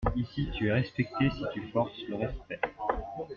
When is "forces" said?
1.69-2.01